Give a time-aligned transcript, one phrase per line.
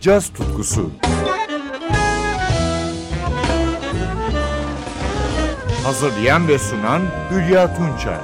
[0.00, 0.90] caz tutkusu.
[5.84, 8.20] Hazırlayan ve sunan Hülya Tunçay.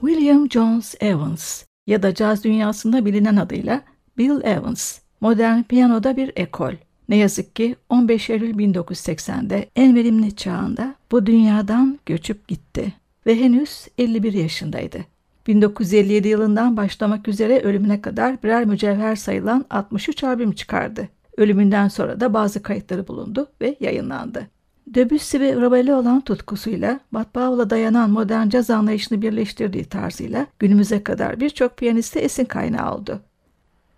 [0.00, 3.82] William Jones Evans ya da caz dünyasında bilinen adıyla
[4.18, 6.72] Bill Evans, modern piyanoda bir ekol.
[7.08, 12.92] Ne yazık ki 15 Eylül 1980'de en verimli çağında bu dünyadan göçüp gitti
[13.26, 15.04] ve henüz 51 yaşındaydı.
[15.46, 21.08] 1957 yılından başlamak üzere ölümüne kadar birer mücevher sayılan 63 albüm çıkardı.
[21.36, 24.46] Ölümünden sonra da bazı kayıtları bulundu ve yayınlandı.
[24.86, 31.76] Debussy ve Ravel'e olan tutkusuyla Batbau'la dayanan modern caz anlayışını birleştirdiği tarzıyla günümüze kadar birçok
[31.76, 33.20] piyaniste esin kaynağı oldu.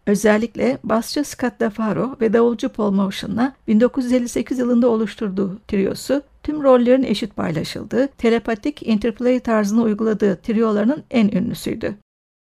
[0.07, 7.37] Özellikle basçı Scott DeFaro ve davulcu Paul Motion'la 1958 yılında oluşturduğu triosu tüm rollerin eşit
[7.37, 11.95] paylaşıldığı, telepatik interplay tarzını uyguladığı triolarının en ünlüsüydü.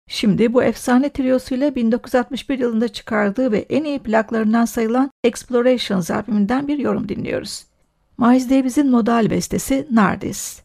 [0.09, 6.77] Şimdi bu efsane triosuyla 1961 yılında çıkardığı ve en iyi plaklarından sayılan Explorations albümünden bir
[6.77, 7.65] yorum dinliyoruz.
[8.17, 10.61] Miles Davis'in modal bestesi Nardis.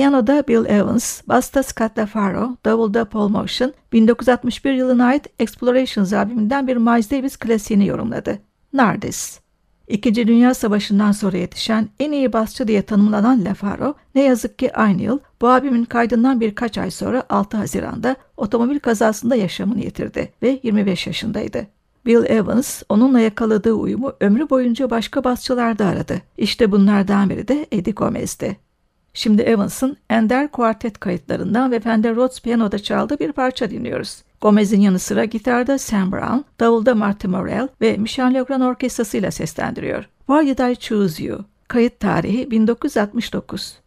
[0.00, 6.76] Piyanoda Bill Evans, basta Scott DeFaro, davulda Paul Motion, 1961 yılına ait Explorations albümünden bir
[6.76, 8.38] Miles Davis klasiğini yorumladı.
[8.72, 9.40] Nardis.
[9.88, 15.02] İkinci Dünya Savaşı'ndan sonra yetişen en iyi basçı diye tanımlanan LaFaro, ne yazık ki aynı
[15.02, 21.06] yıl bu albümün kaydından birkaç ay sonra 6 Haziran'da otomobil kazasında yaşamını yitirdi ve 25
[21.06, 21.66] yaşındaydı.
[22.06, 26.22] Bill Evans onunla yakaladığı uyumu ömrü boyunca başka basçılarda aradı.
[26.38, 28.69] İşte bunlardan biri de Eddie Gomez'di.
[29.14, 34.22] Şimdi Evans'ın Ender kuartet kayıtlarından ve Fender Rhodes piyanoda çaldığı bir parça dinliyoruz.
[34.40, 40.08] Gomez'in yanı sıra gitarda Sam Brown, davulda Marty Morell ve Michel Legrand orkestrasıyla seslendiriyor.
[40.26, 41.44] Why Did I Choose You?
[41.68, 43.78] Kayıt tarihi 1969.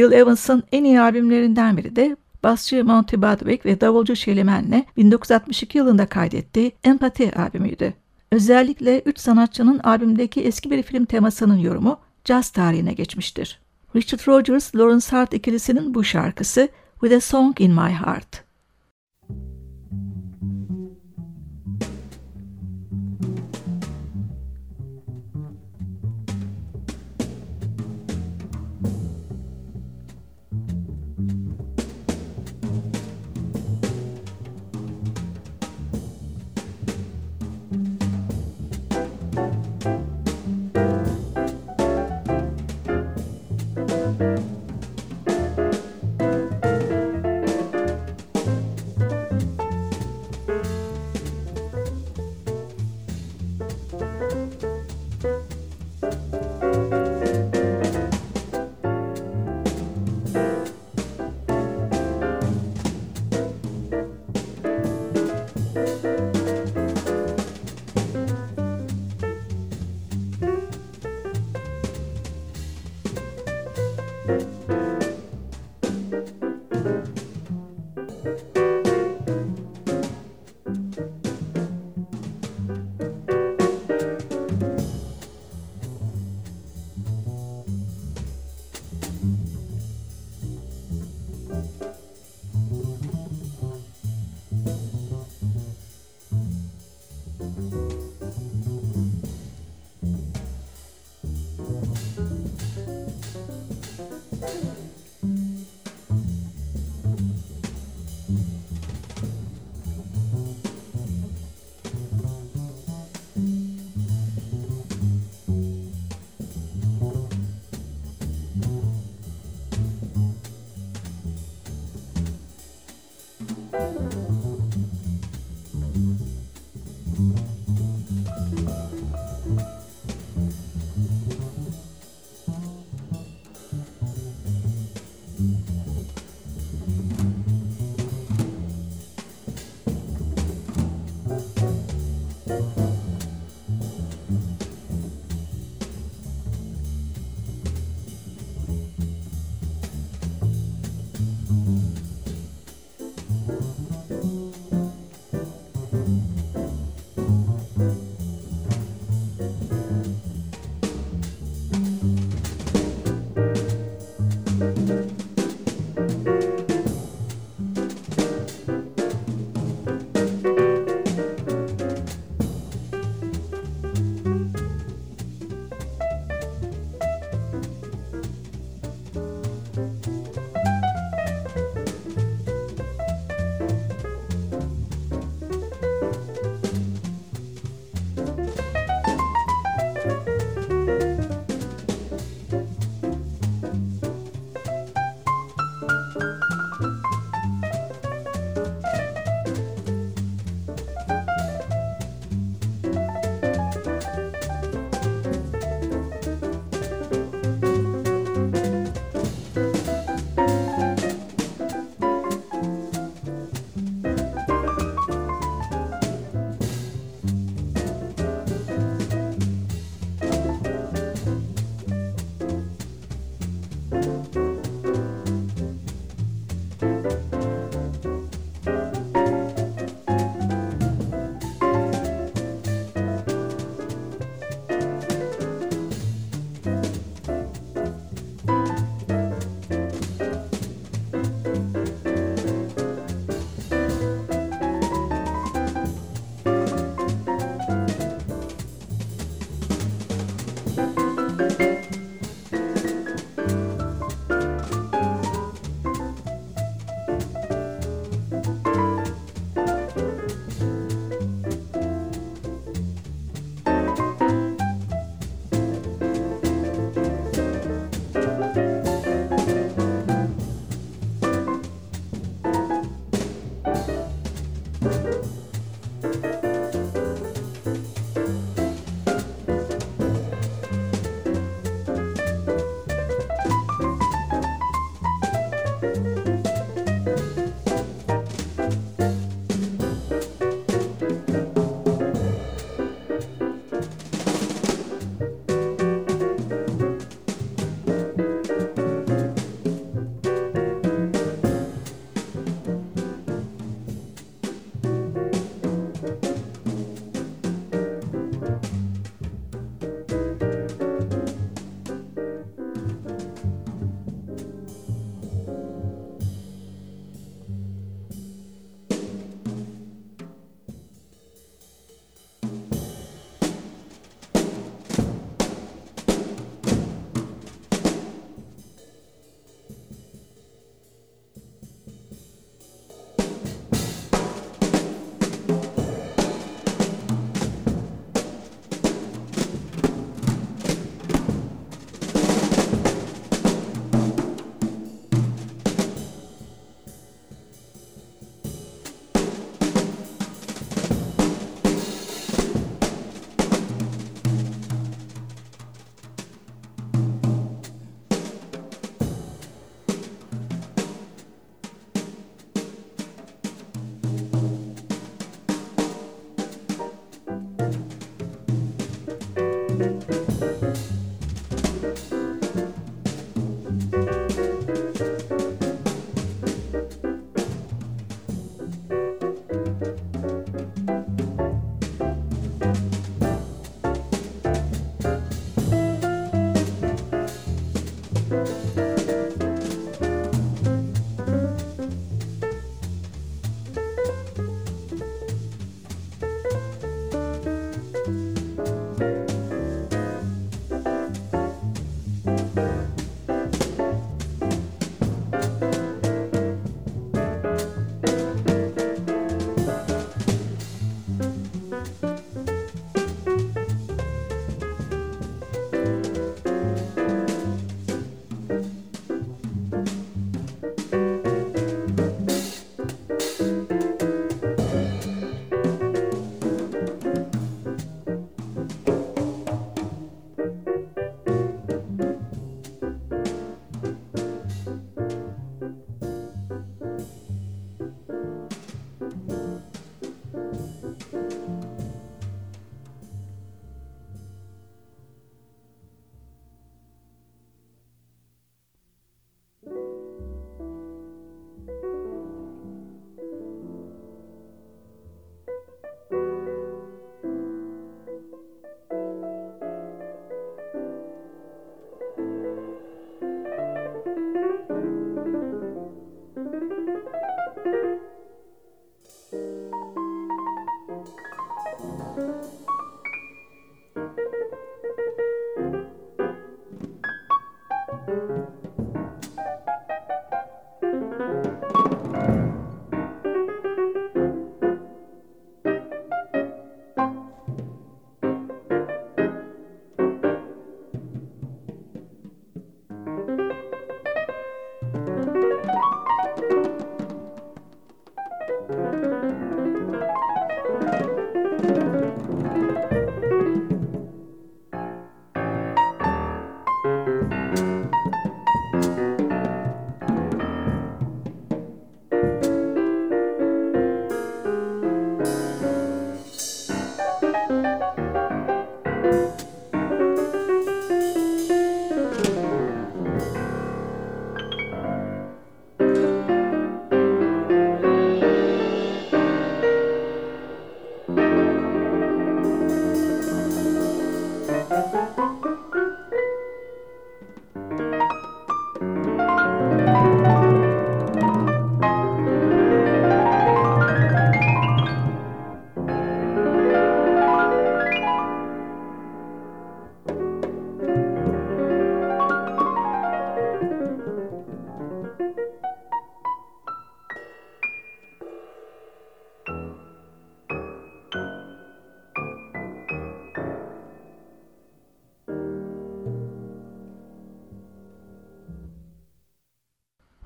[0.00, 5.78] Bill Evans'ın en iyi albümlerinden biri de basçı Monty Budwig ve davulcu Shelly Man'le 1962
[5.78, 7.94] yılında kaydettiği Empathy albümüydü.
[8.32, 13.60] Özellikle üç sanatçının albümdeki eski bir film temasının yorumu caz tarihine geçmiştir.
[13.96, 16.68] Richard Rogers, Lawrence Hart ikilisinin bu şarkısı
[17.00, 18.44] With a Song in My Heart.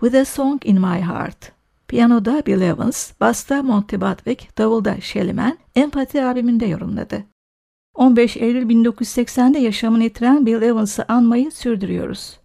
[0.04, 1.52] With a Song in My Heart.
[1.88, 7.24] Piyanoda Bill Evans, basta Monty Budwig, davulda Shellyman, Empati albümünde yorumladı.
[7.94, 12.38] 15 Eylül 1980'de yaşamını yitiren Bill Evans'ı anmayı sürdürüyoruz.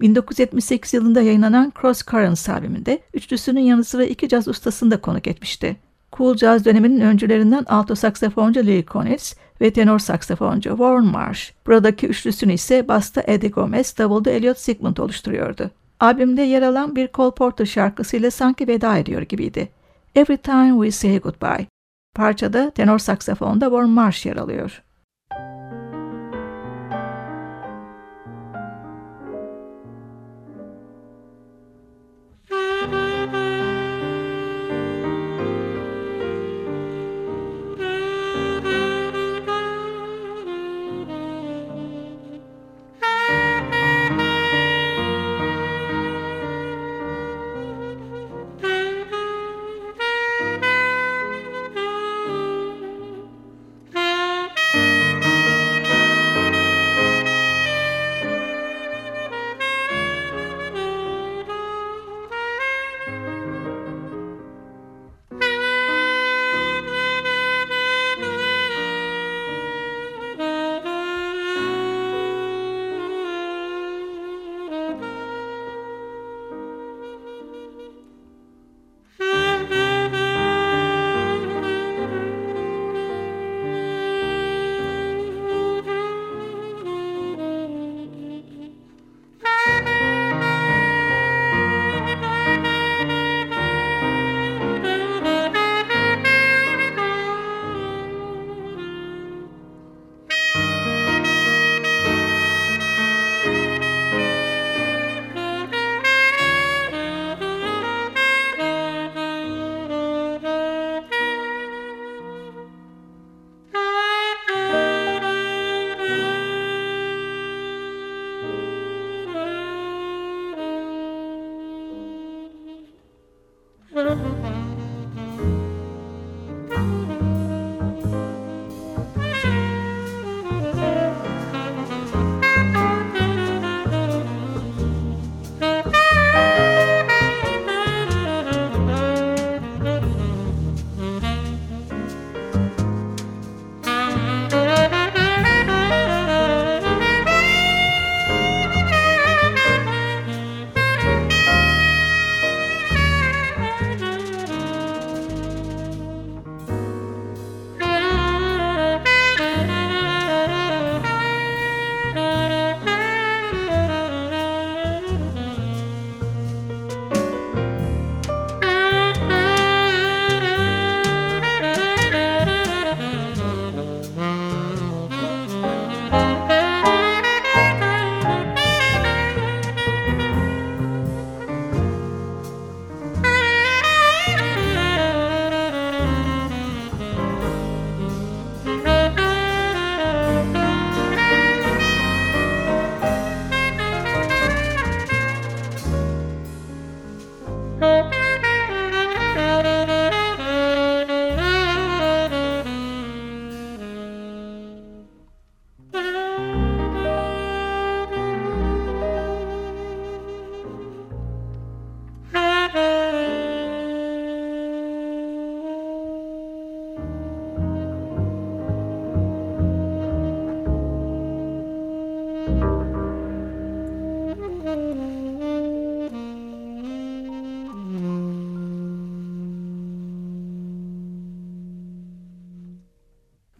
[0.00, 5.76] 1978 yılında yayınlanan Cross Currents albümünde üçlüsünün yanı sıra iki caz ustasını da konuk etmişti.
[6.12, 11.52] Cool Jazz döneminin öncülerinden alto saksafoncu Lee Konitz ve tenor saksafoncu Warren Marsh.
[11.66, 15.70] Buradaki üçlüsünü ise basta Eddie Gomez, davulda Elliot Sigmund oluşturuyordu.
[16.00, 19.68] Albümde yer alan bir Cole Porter şarkısıyla sanki veda ediyor gibiydi.
[20.14, 21.66] Every Time We Say Goodbye.
[22.14, 24.82] Parçada tenor saksafonda Warren Marsh yer alıyor.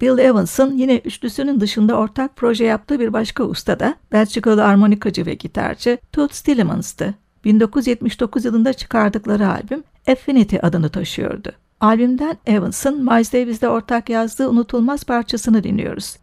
[0.04, 5.34] Bill Evans'ın yine üçlüsünün dışında ortak proje yaptığı bir başka usta da Belçikalı armonikacı ve
[5.34, 7.14] gitarcı Toots Tillemans'tı.
[7.44, 11.52] 1979 yılında çıkardıkları albüm Affinity adını taşıyordu.
[11.80, 16.16] Albümden Evans'ın Miles Davis'le ortak yazdığı unutulmaz parçasını dinliyoruz.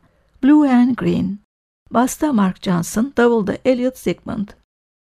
[0.44, 1.40] Blue and Green.
[1.92, 4.54] Basta Mark Johnson, davulda Elliot Zygmunt.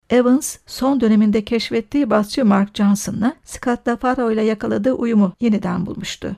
[0.10, 6.36] Evans, son döneminde keşfettiği basçı Mark Johnson'la Scott LaFaro ile yakaladığı uyumu yeniden bulmuştu.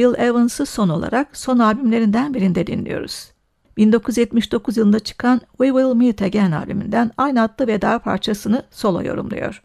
[0.00, 3.30] Bill Evans'ı son olarak son albümlerinden birinde dinliyoruz.
[3.76, 9.62] 1979 yılında çıkan We Will Meet Again albümünden aynı adlı veda parçasını solo yorumluyor.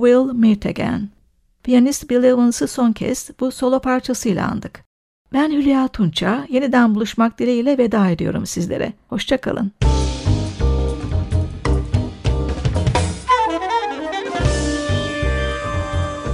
[0.00, 1.08] Will Meet Again.
[1.62, 4.84] Piyanist Bill Evans'ı son kez bu solo parçasıyla andık.
[5.32, 8.92] Ben Hülya Tunça, yeniden buluşmak dileğiyle veda ediyorum sizlere.
[9.08, 9.72] Hoşçakalın.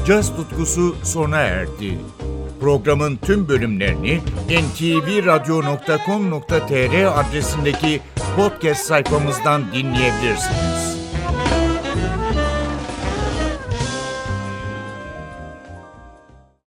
[0.06, 1.98] Caz tutkusu sona erdi.
[2.60, 8.00] Programın tüm bölümlerini ntvradio.com.tr adresindeki
[8.36, 10.95] podcast sayfamızdan dinleyebilirsiniz.